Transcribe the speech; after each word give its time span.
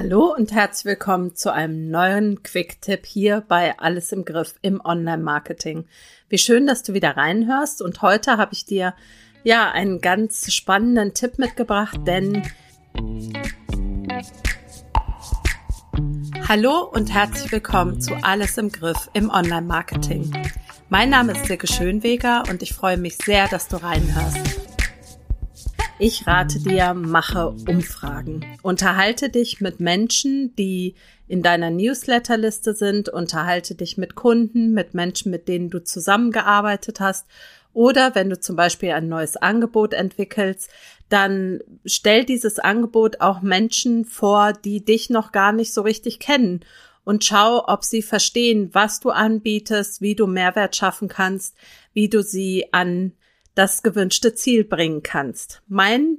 Hallo 0.00 0.32
und 0.32 0.52
herzlich 0.52 0.84
willkommen 0.84 1.34
zu 1.34 1.52
einem 1.52 1.90
neuen 1.90 2.44
Quick-Tipp 2.44 3.04
hier 3.04 3.42
bei 3.48 3.76
Alles 3.80 4.12
im 4.12 4.24
Griff 4.24 4.54
im 4.62 4.80
Online-Marketing. 4.80 5.86
Wie 6.28 6.38
schön, 6.38 6.68
dass 6.68 6.84
du 6.84 6.94
wieder 6.94 7.16
reinhörst 7.16 7.82
und 7.82 8.00
heute 8.00 8.36
habe 8.36 8.52
ich 8.52 8.64
dir 8.64 8.94
ja 9.42 9.72
einen 9.72 10.00
ganz 10.00 10.52
spannenden 10.54 11.14
Tipp 11.14 11.40
mitgebracht, 11.40 11.98
denn 12.06 12.44
Hallo 16.46 16.84
und 16.84 17.12
herzlich 17.12 17.50
willkommen 17.50 18.00
zu 18.00 18.14
Alles 18.22 18.56
im 18.56 18.70
Griff 18.70 19.10
im 19.14 19.30
Online-Marketing. 19.30 20.30
Mein 20.90 21.10
Name 21.10 21.32
ist 21.32 21.46
Silke 21.46 21.66
Schönweger 21.66 22.44
und 22.48 22.62
ich 22.62 22.72
freue 22.72 22.98
mich 22.98 23.16
sehr, 23.16 23.48
dass 23.48 23.66
du 23.66 23.78
reinhörst. 23.78 24.67
Ich 26.00 26.28
rate 26.28 26.60
dir, 26.60 26.94
mache 26.94 27.48
Umfragen. 27.48 28.46
Unterhalte 28.62 29.30
dich 29.30 29.60
mit 29.60 29.80
Menschen, 29.80 30.54
die 30.54 30.94
in 31.26 31.42
deiner 31.42 31.70
Newsletterliste 31.70 32.74
sind. 32.74 33.08
Unterhalte 33.08 33.74
dich 33.74 33.98
mit 33.98 34.14
Kunden, 34.14 34.74
mit 34.74 34.94
Menschen, 34.94 35.32
mit 35.32 35.48
denen 35.48 35.70
du 35.70 35.82
zusammengearbeitet 35.82 37.00
hast. 37.00 37.26
Oder 37.72 38.14
wenn 38.14 38.30
du 38.30 38.38
zum 38.38 38.54
Beispiel 38.54 38.92
ein 38.92 39.08
neues 39.08 39.36
Angebot 39.36 39.92
entwickelst, 39.92 40.70
dann 41.08 41.60
stell 41.84 42.24
dieses 42.24 42.60
Angebot 42.60 43.20
auch 43.20 43.42
Menschen 43.42 44.04
vor, 44.04 44.52
die 44.52 44.84
dich 44.84 45.10
noch 45.10 45.32
gar 45.32 45.50
nicht 45.50 45.74
so 45.74 45.82
richtig 45.82 46.20
kennen 46.20 46.60
und 47.04 47.24
schau, 47.24 47.64
ob 47.66 47.84
sie 47.84 48.02
verstehen, 48.02 48.70
was 48.72 49.00
du 49.00 49.10
anbietest, 49.10 50.00
wie 50.00 50.14
du 50.14 50.26
Mehrwert 50.26 50.76
schaffen 50.76 51.08
kannst, 51.08 51.56
wie 51.92 52.08
du 52.08 52.22
sie 52.22 52.66
an 52.72 53.12
das 53.54 53.82
gewünschte 53.82 54.34
Ziel 54.34 54.64
bringen 54.64 55.02
kannst. 55.02 55.62
Mein 55.66 56.18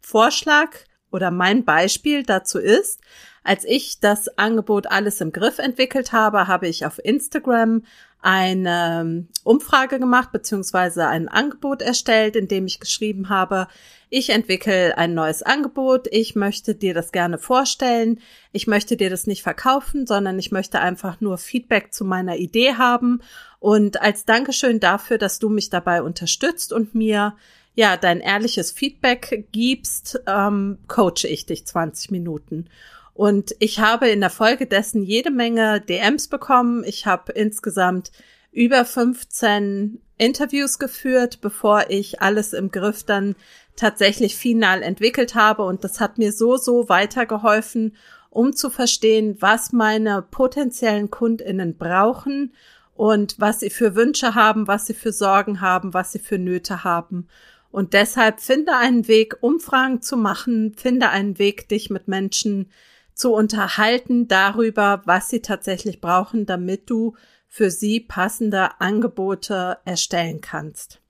Vorschlag 0.00 0.76
oder 1.12 1.30
mein 1.30 1.64
Beispiel 1.64 2.22
dazu 2.22 2.58
ist, 2.58 3.00
als 3.44 3.64
ich 3.64 4.00
das 4.00 4.38
Angebot 4.38 4.86
alles 4.86 5.20
im 5.20 5.32
Griff 5.32 5.58
entwickelt 5.58 6.12
habe, 6.12 6.46
habe 6.46 6.68
ich 6.68 6.86
auf 6.86 7.00
Instagram 7.04 7.82
eine 8.20 9.26
Umfrage 9.42 9.98
gemacht 9.98 10.30
beziehungsweise 10.30 11.08
ein 11.08 11.28
Angebot 11.28 11.82
erstellt, 11.82 12.36
in 12.36 12.46
dem 12.46 12.66
ich 12.66 12.78
geschrieben 12.78 13.28
habe, 13.28 13.66
ich 14.14 14.30
entwickle 14.30 14.96
ein 14.96 15.14
neues 15.14 15.42
Angebot, 15.42 16.06
ich 16.10 16.36
möchte 16.36 16.74
dir 16.74 16.94
das 16.94 17.10
gerne 17.12 17.38
vorstellen, 17.38 18.20
ich 18.52 18.66
möchte 18.66 18.96
dir 18.96 19.10
das 19.10 19.26
nicht 19.26 19.42
verkaufen, 19.42 20.06
sondern 20.06 20.38
ich 20.38 20.52
möchte 20.52 20.78
einfach 20.78 21.20
nur 21.20 21.36
Feedback 21.38 21.92
zu 21.92 22.04
meiner 22.04 22.36
Idee 22.36 22.74
haben. 22.74 23.22
Und 23.58 24.02
als 24.02 24.24
Dankeschön 24.24 24.80
dafür, 24.80 25.18
dass 25.18 25.38
du 25.38 25.48
mich 25.48 25.70
dabei 25.70 26.02
unterstützt 26.02 26.72
und 26.72 26.94
mir 26.94 27.34
ja 27.74 27.96
dein 27.96 28.20
ehrliches 28.20 28.70
Feedback 28.70 29.46
gibst, 29.52 30.20
ähm, 30.26 30.78
coache 30.88 31.26
ich 31.26 31.46
dich 31.46 31.66
20 31.66 32.10
Minuten. 32.10 32.68
Und 33.14 33.54
ich 33.58 33.78
habe 33.78 34.08
in 34.08 34.20
der 34.20 34.30
Folge 34.30 34.66
dessen 34.66 35.02
jede 35.02 35.30
Menge 35.30 35.80
DMs 35.80 36.28
bekommen. 36.28 36.82
Ich 36.84 37.06
habe 37.06 37.32
insgesamt 37.32 38.10
über 38.52 38.84
15 38.84 40.00
Interviews 40.18 40.78
geführt, 40.78 41.40
bevor 41.40 41.86
ich 41.88 42.22
alles 42.22 42.52
im 42.52 42.70
Griff 42.70 43.02
dann 43.02 43.34
tatsächlich 43.76 44.36
final 44.36 44.82
entwickelt 44.82 45.34
habe. 45.34 45.64
Und 45.64 45.84
das 45.84 46.00
hat 46.00 46.18
mir 46.18 46.32
so, 46.32 46.56
so 46.56 46.88
weitergeholfen, 46.88 47.96
um 48.30 48.54
zu 48.54 48.70
verstehen, 48.70 49.36
was 49.40 49.72
meine 49.72 50.22
potenziellen 50.22 51.10
Kundinnen 51.10 51.76
brauchen 51.76 52.52
und 52.94 53.34
was 53.38 53.60
sie 53.60 53.70
für 53.70 53.94
Wünsche 53.94 54.34
haben, 54.34 54.66
was 54.66 54.86
sie 54.86 54.94
für 54.94 55.12
Sorgen 55.12 55.60
haben, 55.60 55.92
was 55.92 56.12
sie 56.12 56.18
für 56.18 56.38
Nöte 56.38 56.84
haben. 56.84 57.28
Und 57.72 57.94
deshalb 57.94 58.40
finde 58.40 58.76
einen 58.76 59.08
Weg, 59.08 59.38
Umfragen 59.40 60.02
zu 60.02 60.16
machen, 60.16 60.74
finde 60.76 61.08
einen 61.08 61.38
Weg, 61.38 61.68
dich 61.68 61.90
mit 61.90 62.06
Menschen 62.06 62.70
zu 63.14 63.32
unterhalten 63.32 64.28
darüber, 64.28 65.02
was 65.06 65.30
sie 65.30 65.40
tatsächlich 65.40 66.00
brauchen, 66.00 66.44
damit 66.46 66.88
du 66.90 67.16
für 67.48 67.70
sie 67.70 68.00
passende 68.00 68.80
Angebote 68.80 69.78
erstellen 69.84 70.40
kannst. 70.40 71.00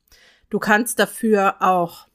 Du 0.50 0.58
kannst 0.58 0.98
dafür 0.98 1.56
auch 1.60 2.06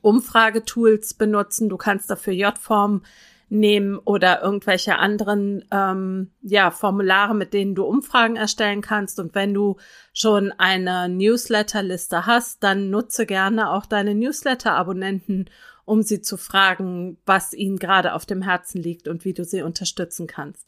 Umfragetools 0.00 1.14
benutzen, 1.14 1.68
du 1.68 1.76
kannst 1.76 2.08
dafür 2.08 2.32
J-Form 2.32 3.02
nehmen 3.48 3.98
oder 3.98 4.42
irgendwelche 4.42 4.98
anderen 4.98 5.64
ähm, 5.70 6.32
ja, 6.42 6.70
Formulare, 6.70 7.34
mit 7.34 7.52
denen 7.54 7.74
du 7.74 7.84
Umfragen 7.84 8.36
erstellen 8.36 8.80
kannst. 8.80 9.20
Und 9.20 9.34
wenn 9.34 9.54
du 9.54 9.76
schon 10.12 10.52
eine 10.52 11.08
Newsletterliste 11.08 12.26
hast, 12.26 12.62
dann 12.62 12.90
nutze 12.90 13.24
gerne 13.24 13.70
auch 13.70 13.86
deine 13.86 14.14
Newsletter-Abonnenten, 14.14 15.48
um 15.84 16.02
sie 16.02 16.20
zu 16.20 16.36
fragen, 16.36 17.18
was 17.24 17.52
ihnen 17.52 17.78
gerade 17.78 18.14
auf 18.14 18.26
dem 18.26 18.42
Herzen 18.42 18.82
liegt 18.82 19.06
und 19.06 19.24
wie 19.24 19.34
du 19.34 19.44
sie 19.44 19.62
unterstützen 19.62 20.26
kannst. 20.26 20.66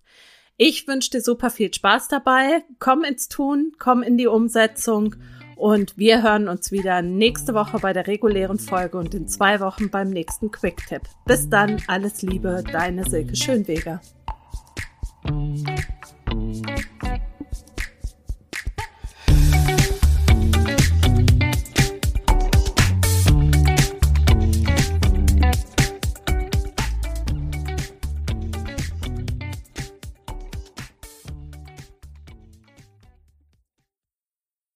Ich 0.56 0.87
wünsche 0.87 1.11
dir 1.11 1.21
super 1.21 1.50
viel 1.50 1.72
Spaß 1.72 2.09
dabei. 2.09 2.65
Komm 2.78 3.05
ins 3.05 3.28
Tun, 3.28 3.72
komm 3.78 4.03
in 4.03 4.17
die 4.17 4.27
Umsetzung 4.27 5.17
und 5.58 5.98
wir 5.98 6.22
hören 6.22 6.48
uns 6.48 6.70
wieder 6.70 7.02
nächste 7.02 7.52
Woche 7.52 7.78
bei 7.80 7.92
der 7.92 8.06
regulären 8.06 8.58
Folge 8.58 8.96
und 8.96 9.14
in 9.14 9.26
zwei 9.28 9.60
Wochen 9.60 9.91
beim 9.91 10.10
nächsten 10.10 10.50
Quick-Tipp. 10.50 11.02
Bis 11.26 11.48
dann, 11.48 11.82
alles 11.88 12.22
Liebe, 12.22 12.62
deine 12.70 13.04
Silke 13.08 13.34
Schönweger. 13.34 14.00